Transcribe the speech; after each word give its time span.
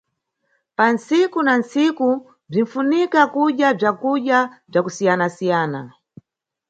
Pantsiku 0.77 1.39
na 1.45 1.53
ntsiku, 1.61 2.09
bzinʼfunika 2.49 3.21
kudya 3.33 3.69
bzakudya 3.77 4.39
bza 4.71 4.79
kusiyanasiyana. 4.85 5.81